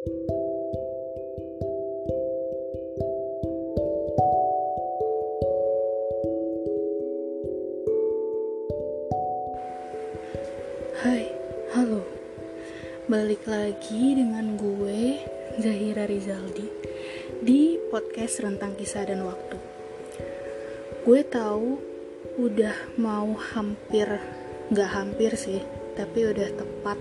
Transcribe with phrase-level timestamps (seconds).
[0.00, 0.08] Hai,
[11.76, 12.00] halo.
[13.12, 15.20] Balik lagi dengan gue,
[15.60, 16.64] Zahira Rizaldi
[17.44, 19.60] Di podcast Rentang Kisah dan Waktu.
[21.04, 21.76] Gue tahu
[22.40, 24.08] udah mau hampir,
[24.72, 25.60] gak hampir sih
[25.92, 26.96] Tapi udah tepat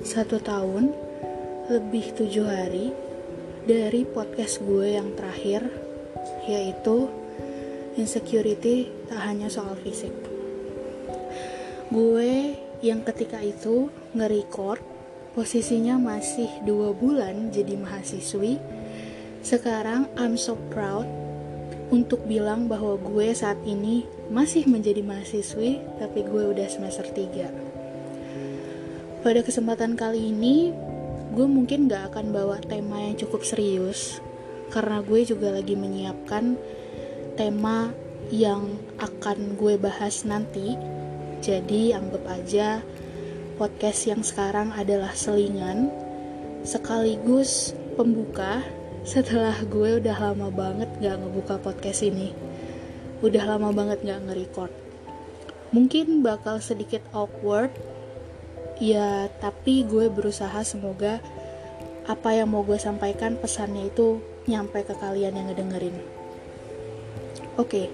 [0.00, 1.09] satu tahun
[1.70, 2.90] Lebih tujuh hari
[3.62, 5.70] Dari podcast gue yang terakhir
[6.50, 7.06] Yaitu
[7.94, 10.10] Insecurity tak hanya soal fisik.
[11.90, 13.86] Gue yang ketika itu
[14.18, 14.82] nge-record
[15.34, 18.58] posisinya masih dua bulan jadi mahasiswi.
[19.42, 21.06] Sekarang I'm so proud
[21.90, 27.70] untuk bilang bahwa gue saat ini masih menjadi mahasiswi tapi gue udah semester 3
[29.20, 30.72] pada kesempatan kali ini
[31.30, 34.18] gue mungkin gak akan bawa tema yang cukup serius
[34.70, 36.58] karena gue juga lagi menyiapkan
[37.34, 37.90] tema
[38.30, 40.74] yang akan gue bahas nanti
[41.40, 42.84] jadi anggap aja
[43.56, 45.88] podcast yang sekarang adalah selingan
[46.64, 48.60] sekaligus pembuka
[49.00, 52.36] setelah gue udah lama banget gak ngebuka podcast ini.
[53.24, 54.72] Udah lama banget gak nge-record.
[55.72, 57.72] Mungkin bakal sedikit awkward,
[58.80, 61.20] ya tapi gue berusaha semoga
[62.08, 65.94] apa yang mau gue sampaikan pesannya itu nyampe ke kalian yang ngedengerin.
[67.60, 67.86] Oke, okay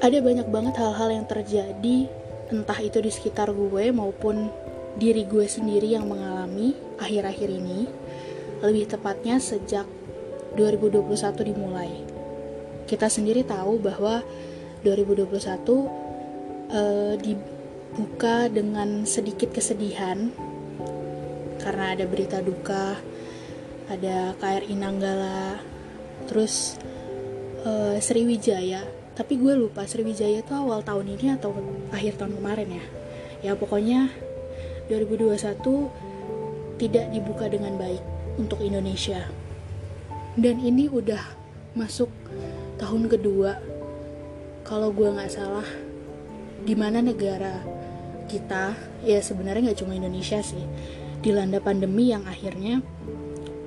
[0.00, 2.08] ada banyak banget hal-hal yang terjadi
[2.48, 4.48] entah itu di sekitar gue maupun
[4.96, 7.84] diri gue sendiri yang mengalami akhir-akhir ini.
[8.64, 9.84] Lebih tepatnya sejak
[10.56, 11.92] 2021 dimulai.
[12.88, 14.24] Kita sendiri tahu bahwa
[14.88, 15.28] 2021
[15.68, 15.84] uh,
[17.90, 20.30] dibuka dengan sedikit kesedihan.
[21.58, 22.94] Karena ada berita duka
[23.90, 25.58] ada KRI Nanggala
[26.30, 26.78] terus
[27.66, 28.86] uh, Sriwijaya.
[29.18, 31.50] Tapi gue lupa Sriwijaya itu awal tahun ini atau
[31.90, 32.84] akhir tahun kemarin ya.
[33.50, 34.14] Ya pokoknya
[34.86, 38.00] 2021 tidak dibuka dengan baik
[38.38, 39.26] untuk Indonesia.
[40.38, 41.20] Dan ini udah
[41.74, 42.08] masuk
[42.78, 43.58] tahun kedua.
[44.62, 45.66] Kalau gue nggak salah
[46.62, 47.79] di mana negara
[48.30, 50.62] kita ya sebenarnya nggak cuma Indonesia sih
[51.18, 52.78] dilanda pandemi yang akhirnya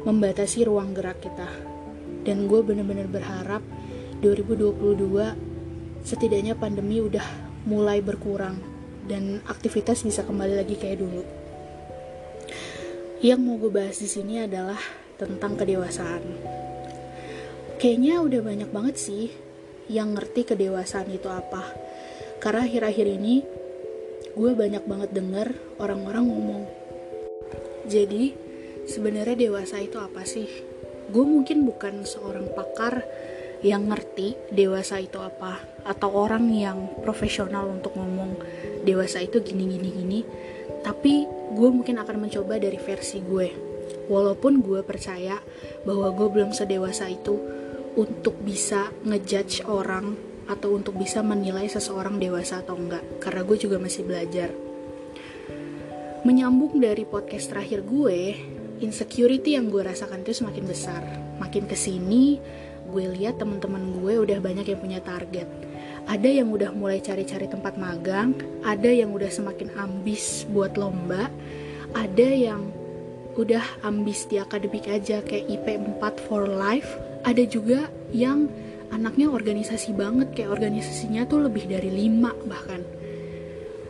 [0.07, 1.51] membatasi ruang gerak kita
[2.23, 3.59] dan gue bener-bener berharap
[4.23, 7.23] 2022 setidaknya pandemi udah
[7.67, 8.59] mulai berkurang
[9.03, 11.23] dan aktivitas bisa kembali lagi kayak dulu.
[13.23, 14.79] Yang mau gue bahas di sini adalah
[15.15, 16.23] tentang kedewasaan.
[17.79, 19.31] Kayaknya udah banyak banget sih
[19.91, 21.67] yang ngerti kedewasaan itu apa.
[22.39, 23.62] Karena akhir-akhir ini
[24.33, 26.63] gue banyak banget denger orang-orang ngomong.
[27.85, 28.33] Jadi,
[28.89, 30.49] sebenarnya dewasa itu apa sih?
[31.13, 33.05] Gue mungkin bukan seorang pakar
[33.63, 38.35] yang ngerti dewasa itu apa atau orang yang profesional untuk ngomong
[38.83, 40.19] dewasa itu gini gini gini
[40.83, 41.23] tapi
[41.55, 43.47] gue mungkin akan mencoba dari versi gue
[44.11, 45.39] walaupun gue percaya
[45.87, 47.39] bahwa gue belum sedewasa itu
[47.95, 53.77] untuk bisa ngejudge orang atau untuk bisa menilai seseorang dewasa atau enggak karena gue juga
[53.79, 54.49] masih belajar.
[56.23, 58.35] Menyambung dari podcast terakhir gue
[58.79, 61.03] insecurity yang gue rasakan itu semakin besar.
[61.39, 62.39] Makin ke sini
[62.87, 65.47] gue lihat teman-teman gue udah banyak yang punya target.
[66.03, 71.31] Ada yang udah mulai cari-cari tempat magang ada yang udah semakin ambis buat lomba
[71.93, 72.73] ada yang
[73.33, 75.67] udah ambis di akademik aja kayak IP
[75.97, 78.49] 4 for life ada juga yang
[78.93, 82.81] anaknya organisasi banget kayak organisasinya tuh lebih dari 5 bahkan.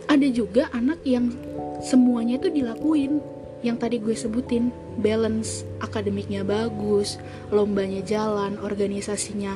[0.07, 1.35] Ada juga anak yang
[1.83, 3.19] semuanya tuh dilakuin
[3.63, 7.15] yang tadi gue sebutin balance akademiknya bagus
[7.47, 9.55] lombanya jalan organisasinya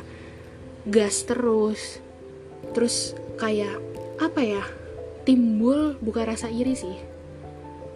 [0.88, 2.00] gas terus
[2.72, 3.75] terus kayak
[4.24, 4.64] apa ya
[5.28, 6.96] timbul bukan rasa iri sih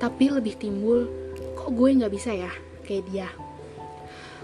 [0.04, 1.08] tapi lebih timbul
[1.56, 2.52] kok gue nggak bisa ya
[2.84, 3.30] kayak dia.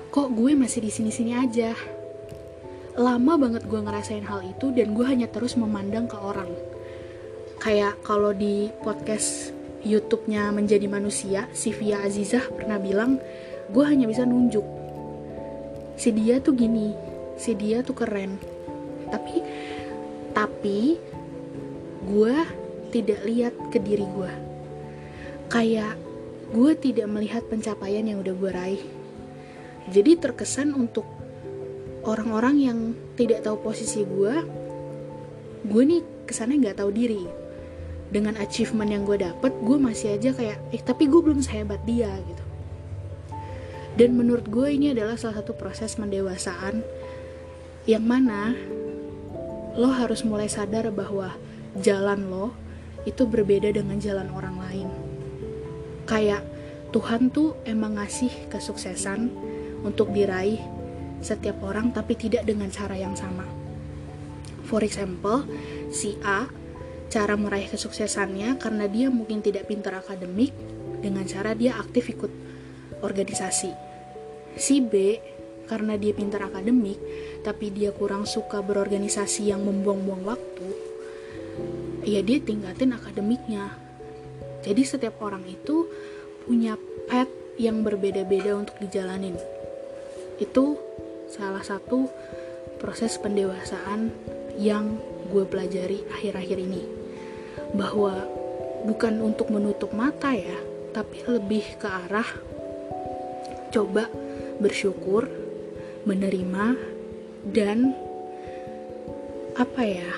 [0.07, 1.75] Kok gue masih di sini sini aja
[2.97, 6.49] lama banget gue ngerasain hal itu dan gue hanya terus memandang ke orang
[7.61, 9.57] kayak kalau di podcast
[9.88, 13.21] YouTube-nya Menjadi Manusia, si Via Azizah pernah bilang,
[13.71, 14.65] gue hanya bisa nunjuk.
[15.97, 16.94] Si dia tuh gini,
[17.39, 18.35] si dia tuh keren.
[19.07, 19.35] Tapi,
[20.35, 20.99] tapi,
[22.03, 22.35] gue
[22.91, 24.31] tidak lihat ke diri gue.
[25.47, 25.95] Kayak,
[26.51, 28.83] gue tidak melihat pencapaian yang udah gue raih.
[29.88, 31.07] Jadi terkesan untuk
[32.07, 32.80] orang-orang yang
[33.19, 34.36] tidak tahu posisi gue,
[35.68, 37.27] gue nih kesannya nggak tahu diri.
[38.07, 42.07] Dengan achievement yang gue dapet gue masih aja kayak eh tapi gue belum sehebat dia
[42.24, 42.44] gitu.
[44.00, 46.80] Dan menurut gue ini adalah salah satu proses mendewasaan
[47.83, 48.56] yang mana
[49.75, 51.36] lo harus mulai sadar bahwa
[51.83, 52.56] jalan lo
[53.04, 54.88] itu berbeda dengan jalan orang lain.
[56.07, 56.48] Kayak
[56.95, 59.27] Tuhan tuh emang ngasih kesuksesan
[59.83, 60.76] untuk diraih
[61.22, 63.44] setiap orang tapi tidak dengan cara yang sama.
[64.68, 65.48] For example
[65.90, 66.48] si A
[67.08, 70.52] cara meraih kesuksesannya karena dia mungkin tidak pintar akademik
[71.00, 72.31] dengan cara dia aktif ikut
[73.00, 73.72] organisasi.
[74.58, 75.18] Si B
[75.68, 77.00] karena dia pintar akademik
[77.44, 80.68] tapi dia kurang suka berorganisasi yang membuang-buang waktu
[82.08, 83.75] ya dia tingkatin akademiknya.
[84.64, 85.88] Jadi setiap orang itu
[86.48, 89.36] punya path yang berbeda-beda untuk dijalanin.
[90.40, 90.80] Itu
[91.27, 92.07] salah satu
[92.79, 94.12] proses pendewasaan
[94.57, 94.97] yang
[95.29, 96.83] gue pelajari akhir-akhir ini.
[97.75, 98.24] Bahwa
[98.88, 100.56] bukan untuk menutup mata ya
[100.95, 102.29] tapi lebih ke arah
[103.69, 104.09] coba
[104.57, 105.29] bersyukur,
[106.09, 106.74] menerima,
[107.53, 107.94] dan
[109.53, 110.12] apa ya,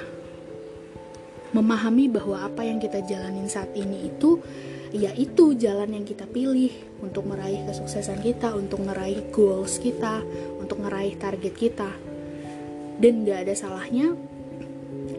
[1.52, 4.40] memahami bahwa apa yang kita jalanin saat ini itu
[4.90, 6.74] yaitu jalan yang kita pilih
[7.06, 10.26] untuk meraih kesuksesan kita, untuk meraih goals kita,
[10.70, 11.90] untuk meraih target kita.
[13.02, 14.14] Dan gak ada salahnya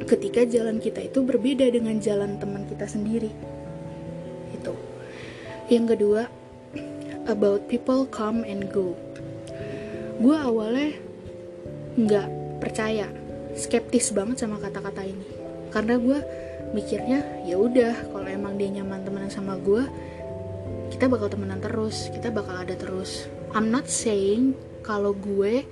[0.06, 3.34] ketika jalan kita itu berbeda dengan jalan teman kita sendiri.
[4.54, 4.78] Itu.
[5.66, 6.22] Yang kedua,
[7.26, 8.94] about people come and go
[10.20, 10.92] gue awalnya
[11.96, 12.28] nggak
[12.60, 13.08] percaya
[13.56, 15.26] skeptis banget sama kata-kata ini
[15.72, 16.18] karena gue
[16.76, 19.88] mikirnya ya udah kalau emang dia nyaman temenan sama gue
[20.92, 24.52] kita bakal temenan terus kita bakal ada terus I'm not saying
[24.90, 25.62] kalau gue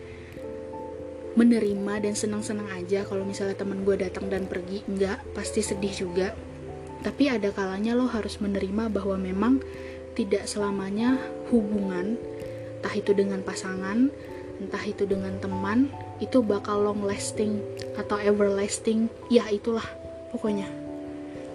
[1.34, 6.28] menerima dan senang-senang aja kalau misalnya temen gue datang dan pergi enggak pasti sedih juga.
[7.02, 9.58] Tapi ada kalanya lo harus menerima bahwa memang
[10.14, 11.18] tidak selamanya
[11.50, 12.14] hubungan
[12.78, 14.10] entah itu dengan pasangan
[14.58, 17.62] entah itu dengan teman itu bakal long lasting
[17.94, 19.86] atau everlasting ya itulah
[20.34, 20.66] pokoknya.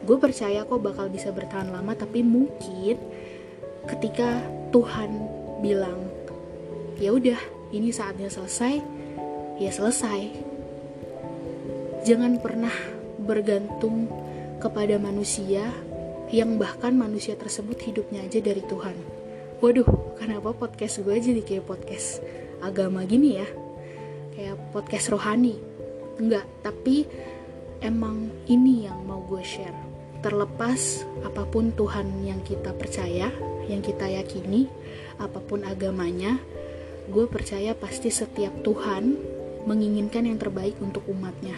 [0.04, 3.00] Gue percaya kok bakal bisa bertahan lama tapi mungkin
[3.88, 4.39] ketika
[4.71, 5.12] Tuhan
[5.59, 6.07] bilang
[7.00, 7.39] ya udah
[7.74, 9.04] ini saatnya selesai
[9.58, 10.22] ya selesai.
[12.04, 12.74] Jangan pernah
[13.22, 14.12] bergantung
[14.60, 15.72] kepada manusia
[16.34, 18.96] yang bahkan manusia tersebut hidupnya aja dari Tuhan.
[19.64, 22.20] Waduh kenapa podcast gue jadi kayak podcast
[22.60, 23.48] agama gini ya?
[24.36, 25.56] Kayak podcast rohani.
[26.19, 27.08] Enggak tapi
[27.80, 29.76] emang ini yang mau gue share.
[30.24, 33.31] Terlepas apa pun Tuhan yang kita percaya
[33.68, 34.68] yang kita yakini
[35.19, 36.40] apa pun agamanya
[37.10, 39.18] gue percaya pasti setiap Tuhan
[39.64, 41.56] menginginkan yang terbaik untuk umatnya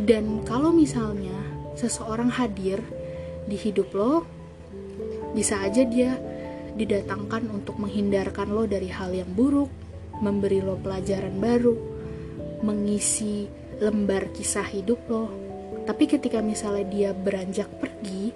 [0.00, 1.36] dan kalau misalnya
[1.76, 2.80] seseorang hadir
[3.46, 4.24] di hidup lo
[5.32, 6.16] bisa aja dia
[6.72, 9.68] didatangkan untuk menghindarkan lo dari hal yang buruk,
[10.24, 11.76] memberi lo pelajaran baru,
[12.64, 13.48] mengisi
[13.80, 15.28] lembar kisah hidup lo.
[15.84, 18.32] Tapi ketika misalnya dia beranjak pergi,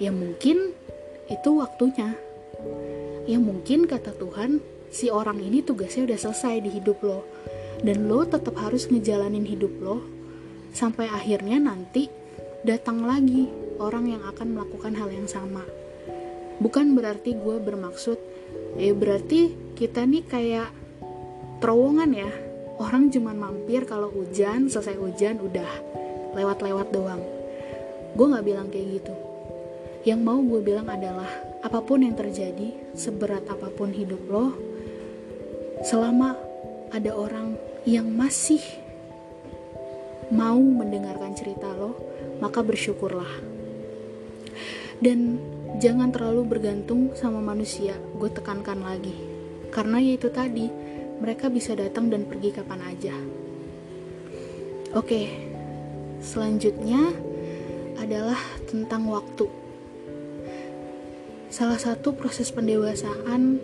[0.00, 0.72] ya mungkin
[1.28, 2.16] itu waktunya.
[3.28, 4.60] Ya mungkin kata Tuhan,
[4.90, 7.22] si orang ini tugasnya udah selesai di hidup lo.
[7.80, 10.04] Dan lo tetap harus ngejalanin hidup lo
[10.76, 12.12] sampai akhirnya nanti
[12.60, 13.48] datang lagi
[13.80, 15.64] orang yang akan melakukan hal yang sama.
[16.60, 18.18] Bukan berarti gue bermaksud
[18.76, 20.68] eh berarti kita nih kayak
[21.64, 22.30] terowongan ya.
[22.80, 25.68] Orang cuman mampir kalau hujan selesai hujan udah
[26.36, 27.20] lewat-lewat doang.
[28.12, 29.14] Gue nggak bilang kayak gitu.
[30.04, 31.28] Yang mau gue bilang adalah
[31.60, 34.56] apa pun yang terjadi seberat apa pun hidup lo
[35.80, 36.36] selama
[36.92, 37.56] ada orang
[37.88, 38.60] yang masih
[40.30, 41.96] mau mendengarkan cerita lo
[42.40, 43.60] maka bersyukurlah.
[45.00, 45.40] Dan
[45.80, 49.16] jangan terlalu bergantung sama manusia gue tekankan lagi.
[49.72, 50.68] Karena ya itu tadi
[51.20, 53.14] mereka bisa datang dan pergi kapan aja.
[54.92, 55.30] Oke
[56.20, 57.00] selanjutnya
[57.96, 59.48] adalah tentang waktu.
[61.50, 63.58] Salah satu proses pendewasaan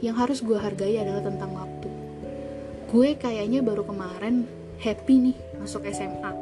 [0.00, 1.88] yang harus gue hargai adalah tentang waktu.
[2.88, 4.48] Gue kayaknya baru kemarin
[4.80, 6.32] happy nih masuk SMA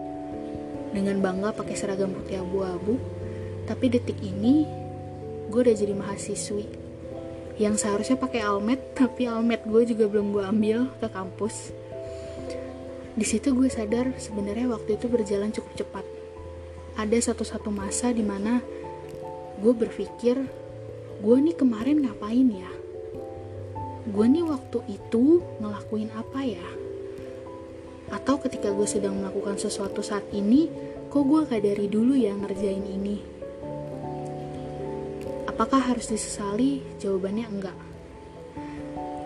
[0.95, 2.97] dengan bangga pakai seragam putih abu-abu
[3.69, 4.65] tapi detik ini
[5.51, 6.67] gue udah jadi mahasiswi.
[7.59, 11.75] Yang seharusnya pakai almet tapi almet gue juga belum gue ambil ke kampus.
[13.19, 16.07] Di situ gue sadar sebenarnya waktu itu berjalan cukup cepat.
[16.95, 18.63] Ada satu-satu masa di mana
[19.59, 20.39] gue berpikir
[21.19, 22.78] gue nih kemarin ngapain ya
[24.09, 26.69] gue nih waktu itu ngelakuin apa ya?
[28.09, 30.73] Atau ketika gue sedang melakukan sesuatu saat ini
[31.13, 33.21] kok gue gak dari dulu ya ngerjain ini?
[35.45, 36.81] Apakah harus disesali?
[36.97, 37.79] Jawabannya enggak.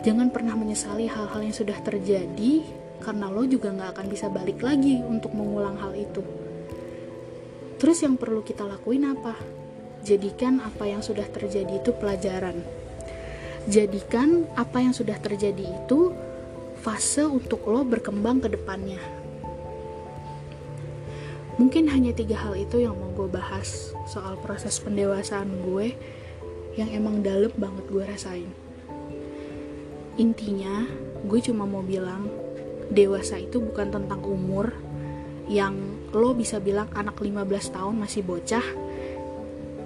[0.03, 2.67] jangan pernah menyesali hal-hal yang sudah terjadi
[2.99, 6.27] karena lo juga nggak akan bisa balik lagi untuk mengulang hal itu.
[7.79, 9.39] Terus yang perlu kita lakuin apa?
[10.03, 12.82] Jadikan apa yang sudah terjadi itu pelajaran
[13.71, 16.11] jadikan apa yang sudah terjadi itu
[16.83, 18.99] fase untuk lo berkembang ke depannya.
[21.61, 25.95] Mungkin hanya tiga hal itu yang mau gue bahas soal proses pendewasaan gue
[26.75, 28.51] yang emang dalam banget gue rasain.
[30.19, 30.89] Intinya
[31.23, 32.27] gue cuma mau bilang
[32.91, 34.75] dewasa itu bukan tentang umur
[35.47, 35.77] yang
[36.11, 38.65] lo bisa bilang anak 15 tahun masih bocah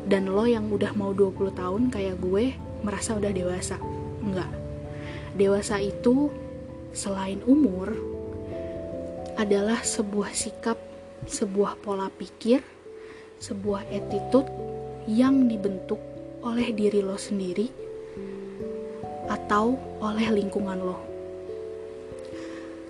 [0.07, 2.55] dan lo yang udah mau 20 tahun kayak gue
[2.87, 3.83] merasa udah dewasa
[4.23, 4.51] enggak
[5.35, 6.31] dewasa itu
[6.95, 7.91] selain umur
[9.37, 10.79] adalah sebuah sikap
[11.27, 12.63] sebuah pola pikir,
[13.43, 14.47] sebuah attitude
[15.11, 15.99] yang dibentuk
[16.47, 17.67] oleh diri lo sendiri
[19.27, 19.75] atau
[20.05, 20.99] oleh lingkungan lo.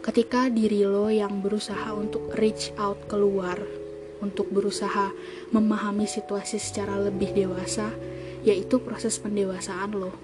[0.05, 3.59] Ketika diri lo yang berusaha untuk reach out keluar,
[4.23, 5.11] untuk berusaha
[5.51, 7.91] memahami situasi secara lebih dewasa,
[8.47, 10.15] yaitu proses pendewasaan lo,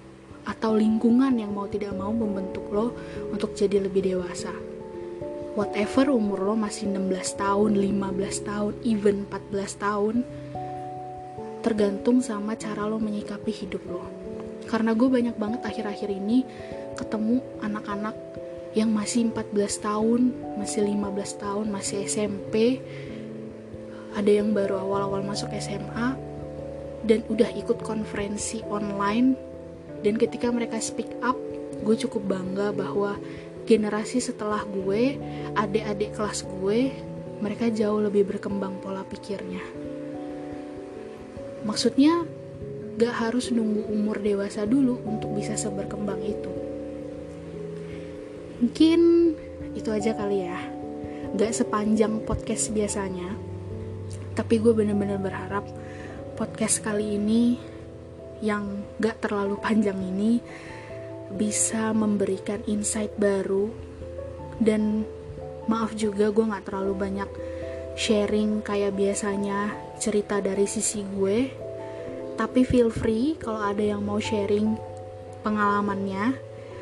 [0.47, 2.95] atau lingkungan yang mau tidak mau membentuk lo
[3.35, 4.55] untuk jadi lebih dewasa.
[5.53, 10.15] Whatever umur lo masih 16 tahun, 15 tahun, even 14 tahun
[11.63, 14.03] tergantung sama cara lo menyikapi hidup lo.
[14.67, 16.47] Karena gue banyak banget akhir-akhir ini
[16.95, 18.15] ketemu anak-anak
[18.73, 19.53] yang masih 14
[19.85, 20.21] tahun,
[20.57, 22.81] masih 15 tahun, masih SMP
[24.13, 26.22] ada yang baru awal-awal masuk SMA
[27.03, 29.35] dan udah ikut konferensi online
[30.03, 31.35] dan ketika mereka speak up
[31.83, 33.19] gue cukup bangga bahwa
[33.63, 35.19] generasi setelah gue,
[35.55, 36.91] adik-adik kelas gue,
[37.39, 39.63] mereka jauh lebih berkembang pola pikirnya.
[41.63, 42.27] Maksudnya,
[42.99, 46.51] gak harus nunggu umur dewasa dulu untuk bisa seberkembang itu.
[48.63, 48.99] Mungkin
[49.75, 50.59] itu aja kali ya.
[51.33, 53.31] Gak sepanjang podcast biasanya,
[54.35, 55.65] tapi gue bener-bener berharap
[56.33, 57.61] podcast kali ini
[58.41, 60.41] yang gak terlalu panjang ini
[61.33, 63.69] bisa memberikan insight baru.
[64.57, 65.05] Dan
[65.69, 67.29] maaf juga gue gak terlalu banyak
[67.93, 71.53] sharing kayak biasanya cerita dari sisi gue.
[72.33, 74.73] Tapi feel free kalau ada yang mau sharing
[75.45, 76.33] pengalamannya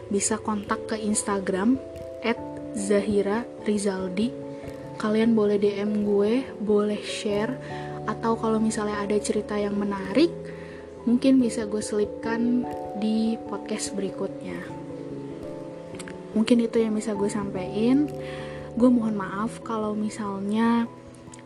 [0.07, 1.75] bisa kontak ke Instagram
[2.23, 2.39] at
[2.71, 4.31] Zahira Rizaldi.
[4.95, 7.51] Kalian boleh DM gue boleh share
[8.09, 10.31] atau kalau misalnya ada cerita yang menarik
[11.05, 12.65] mungkin bisa gue selipkan
[13.01, 14.61] di podcast berikutnya.
[16.31, 18.07] Mungkin itu yang bisa gue sampaikan
[18.71, 20.87] gue mohon maaf kalau misalnya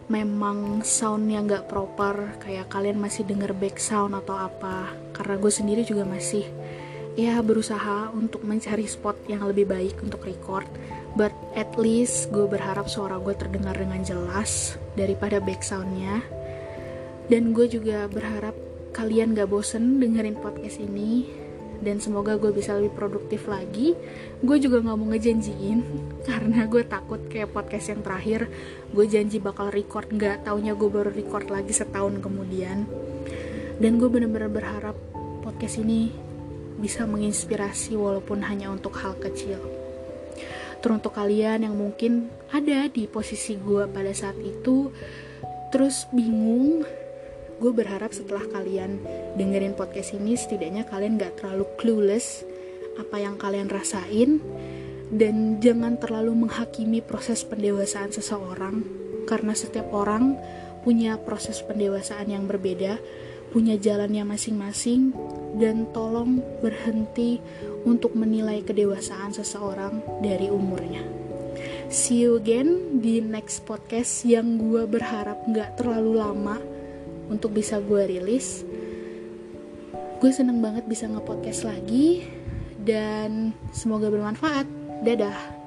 [0.05, 4.93] memang soundnya nggak proper kayak kalian masih denger back sound atau apa.
[5.15, 6.45] Karena gue sendiri juga masih
[7.15, 10.67] ya berusaha untuk mencari spot yang lebih baik untuk record.
[11.15, 16.21] But at least gue berharap suara gue terdengar dengan jelas daripada back soundnya
[17.25, 18.53] dan gue juga berharap
[18.93, 21.43] kalian gak bosen dengerin podcast ini.
[21.75, 23.91] Dan semoga gue bisa lebih produktif lagi.
[24.39, 25.79] Gue juga gak mau ngejanjiin
[26.29, 28.47] karena gue takut kayak podcast yang terakhir
[28.95, 30.07] gue janji bakal record.
[30.15, 32.87] Gak taunya gue baru record lagi setahun kemudian.
[33.75, 34.95] Dan gue bener-bener berharap
[35.43, 36.13] podcast ini
[36.79, 39.59] bisa menginspirasi walaupun hanya untuk hal kecil.
[40.79, 44.93] Teruntuk kalian yang mungkin ada di posisi gue pada saat itu
[45.75, 46.87] terus bingung
[47.59, 48.99] gue berharap setelah kalian
[49.39, 52.43] dengerin podcast ini setidaknya kalian gak terlalu clueless
[52.95, 54.39] apa yang kalian rasain
[55.13, 58.83] dan jangan terlalu menghakimi proses pendewasaan seseorang.
[59.25, 60.37] Karena setiap orang
[60.85, 63.01] punya proses pendewasaan yang berbeda
[63.49, 65.15] punya jalannya masing-masing
[65.55, 67.39] dan tolong berhenti
[67.87, 71.01] untuk menilai kedewasaan seseorang dari umurnya.
[71.87, 76.57] See you again di next podcast yang gue berharap gak terlalu lama
[77.29, 78.63] untuk bisa gue rilis
[80.25, 82.25] gue seneng banget bisa nge-podcast lagi
[82.85, 84.65] dan semoga bermanfaat.
[85.03, 85.64] Dadah